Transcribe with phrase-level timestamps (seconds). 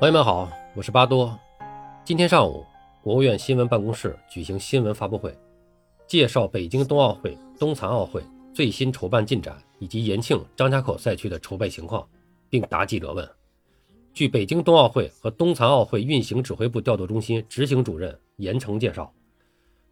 [0.00, 1.36] 朋友们好，我是巴多。
[2.04, 2.64] 今天上午，
[3.02, 5.36] 国务院新闻办公室举行新闻发布会，
[6.06, 8.22] 介绍北京冬奥会、冬残奥会
[8.54, 12.08] 最新筹办进展以及延庆张家口赛区的筹备情况，
[12.48, 13.28] 并答记者问。
[14.14, 19.12] 据北京冬奥会和冬残奥会运行指挥部调度中心执行主任严成介绍，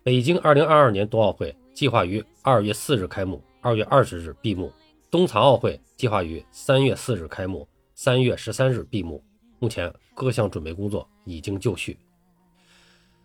[0.05, 4.69] 北京2022年冬奥会计划于2月4日开幕，2月20日闭幕；
[5.11, 7.67] 冬残奥会计划于3月4日开幕
[7.97, 9.21] ，3月13日闭幕。
[9.59, 11.97] 目前各项准备工作已经就绪，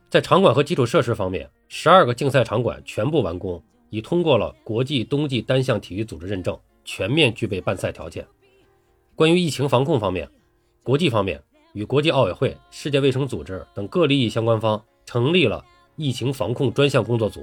[0.09, 8.25] 在场馆和基础设施方面，十二个竞赛场馆全部完工，已通过了国际冬季单项体育组织认证，全面具备办赛条件。
[9.15, 10.27] 关于疫情防控方面，
[10.83, 11.41] 国际方面
[11.73, 15.63] 与国际奥委会、世界卫生组织等各利益相关方成立了
[15.97, 17.41] 疫情防控专项工作组；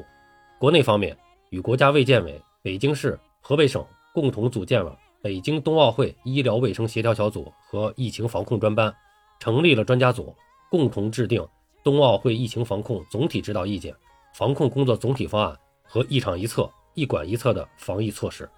[0.58, 1.16] 国内方面
[1.50, 3.84] 与国家卫健委、北京市、河北省
[4.14, 4.98] 共同组建了。
[5.20, 8.94] 北京冬奥会医疗卫生协调小组和疫情防控专班
[9.40, 10.32] 成立了专家组，
[10.70, 11.44] 共同制定
[11.82, 13.92] 冬奥会疫情防控总体指导意见、
[14.32, 18.48] 防控工作总体方案和一场一策、一管一策的防疫措施。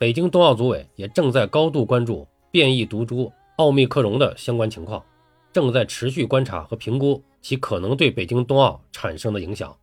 [0.00, 5.04] 北京冬奥组委也正在高度关注变异毒株奥密克戎的相关情况，
[5.52, 9.76] 正在持续观察和评估其可能对北京冬奥产生的影响。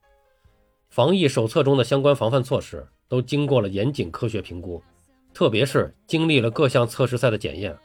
[0.89, 4.83] 防疫手册中的相关防范措施都经过了严谨科学评估。
[5.33, 7.77] 特别是经历了各项测试赛的检验，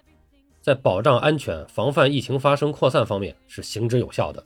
[0.61, 4.45] 在保障安全、防范疫情发生扩散方面是行之有效的。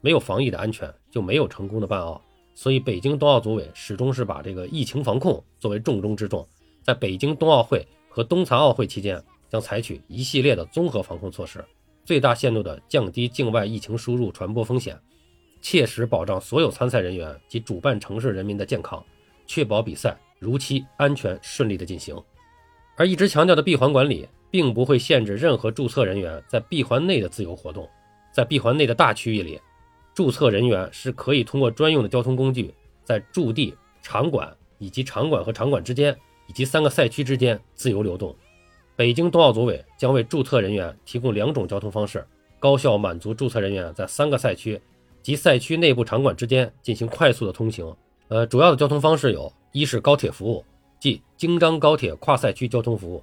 [0.00, 2.20] 没有防疫的安全，就没有成功的办奥。
[2.54, 6.46] 所以，北京冬奥组委始终是把这个疫情防控作为重中之重。
[6.82, 11.64] 在北京冬奥会和冬残奥会期间，将采取一系列的综合防控措施，
[12.04, 14.98] 最大限度地降低境外疫情输入传播风险，
[15.60, 19.04] 切实保障所有参赛人员及主办城市人民的健康，
[19.46, 20.16] 确保比赛。
[20.38, 22.14] 如期、安全、顺利的进行，
[22.96, 27.88] 而一直强调的闭环管理，并不会限制任何注册人员在闭环内的自由活动。
[28.32, 29.60] 在闭环内的大区域里，
[30.14, 32.72] 注册人员是可以通过专用的交通工具，
[33.02, 36.14] 在驻地、场馆以及场馆和场馆之间，
[36.46, 38.36] 以及三个赛区之间自由流动。
[38.94, 42.26] 北京冬奥组委将为注册人员提供两种交通方式，
[42.58, 44.80] 高效满足注册人员在三个赛区
[45.22, 47.94] 及赛区内部场馆之间进行快速的通行。
[48.28, 49.52] 呃，主要的交通方式有。
[49.72, 50.64] 一是高铁服务，
[50.98, 53.22] 即京张高铁跨赛区交通服务。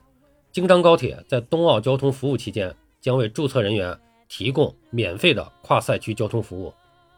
[0.51, 2.71] 京张高铁在冬奥交通服务期间，
[3.01, 3.99] 将为注册人员
[4.29, 6.71] 提供免费的跨赛区交通服务。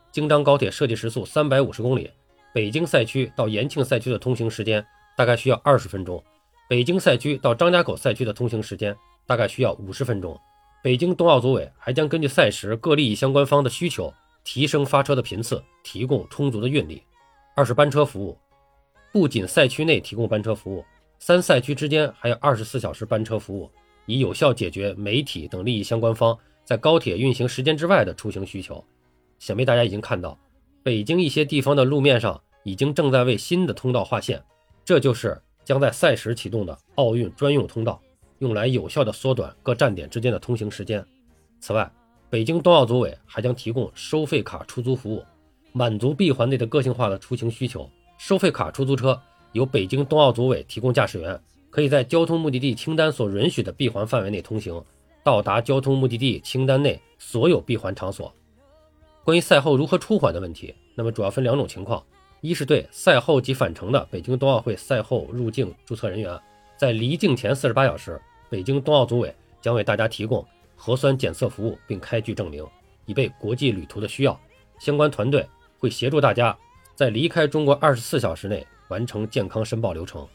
[0.09, 2.09] 京张高铁设计时速三百五十公里，
[2.53, 4.85] 北京赛区到延庆赛区的通行时间
[5.17, 6.23] 大概需要二十分钟，
[6.69, 8.95] 北京赛区到张家口赛区的通行时间
[9.27, 10.39] 大概需要五十分钟。
[10.81, 14.13] 北京冬奥组委还将根据赛时各利益相关方的需求，
[14.45, 17.03] 提升发车的频次，提供充足的运力。
[17.57, 18.37] 二是班车服务。
[19.13, 20.83] 不仅赛区内提供班车服务，
[21.19, 23.71] 三赛区之间还有二十四小时班车服务，
[24.05, 28.83] 以有效解决媒体等利益相关方在高铁运行时间之外的出行需求。
[29.39, 30.37] 想必大家已经看到，
[30.83, 34.43] 北京一些地方的路面上已经正在为新的通道划线，
[34.83, 38.01] 这就是将在赛时启动的奥运专用通道，
[38.39, 41.01] 用来有效的缩短各站点之间的通行时间。
[41.61, 41.89] 此外，
[42.29, 45.23] 北京冬奥组委还将提供收费卡出租服务，
[45.77, 47.89] 满足闭环内的个性化的出行需求。
[48.17, 49.21] 收费卡出租车
[49.51, 51.37] 由北京冬奥组委提供驾驶员，
[51.69, 54.81] 可以在交通目的地清单所允许的闭环范围内通行，
[55.21, 58.33] 到达交通目的地清单内所有闭环场所。
[59.25, 62.01] 关于赛后如何出环的问题，那么主要分两种情况：
[62.39, 66.39] 一是对赛后及返程的北京冬奥会赛后入境注册人员，
[66.77, 68.17] 在离境前四十八小时，
[68.49, 70.45] 北京冬奥组委将为大家提供
[70.77, 72.65] 核酸检测服务，并开具证明，
[73.05, 74.39] 以备国际旅途的需要。
[74.77, 75.47] 相关团队
[75.79, 76.57] 会协助大家。
[76.95, 80.25] 在离开中国二十四小时内完成健康申报流程。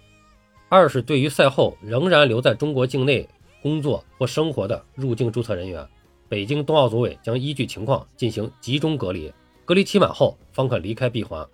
[0.69, 3.27] 二是对于赛后仍然留在中国境内
[3.63, 5.87] 工作或生活的入境注册人员，
[6.29, 9.33] 北京冬奥组委将依据情况进行集中隔离，
[9.65, 11.47] 隔离期满后方可离开闭环。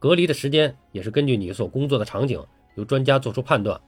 [0.00, 3.80] 隔离的时间也是根据你所工作的场景由专家做出判断。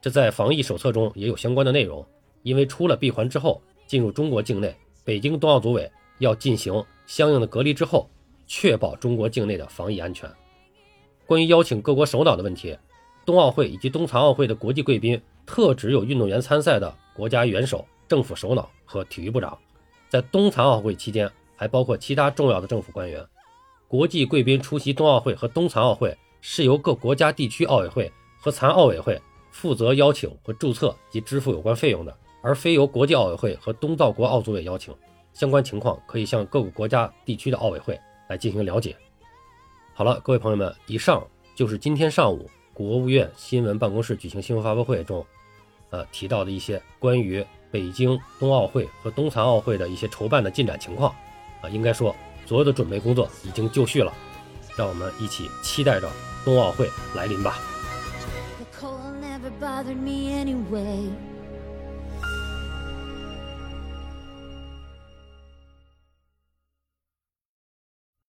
[0.00, 2.04] 这在防疫手册中也有相关的内容。
[2.44, 4.74] 因为出了闭环之后进入中国境内，
[5.04, 8.08] 北京冬奥组委要进行相应的隔离之后。
[8.48, 10.28] 确保中国境内的防疫安全。
[11.26, 12.76] 关于邀请各国首脑的问题，
[13.24, 19.56] 冬奥会以及冬残奥会的国际贵宾特指有运动员参赛的国家元首、政府首脑和体育部长，
[20.08, 23.24] 在冬残奥会期间还包括其他重要的政府官员。
[23.86, 28.10] 国际贵宾出席冬奥会和冬残奥会是由各国家地区奥委会
[28.40, 34.94] 和残奥委会负责邀请和注册及支付有关费用的，而非由国际奥委会和东道国奥组委邀请。
[35.34, 37.98] 相关情况可以向各个国家地区的奥委会。
[38.28, 38.94] 来进行了解。
[39.94, 41.26] 好了，各位朋友们，以上
[41.56, 45.26] 就是今天上午国务院新闻办公室举行新闻发布会中，
[45.90, 51.12] 呃提到的一些关于北京冬奥会和冬残奥会的一些筹办的进展情况。
[51.60, 52.14] 啊，应该说
[52.46, 54.12] 所有的准备工作已经就绪了，
[54.76, 56.08] 让我们一起期待着
[56.44, 57.58] 冬奥会来临吧。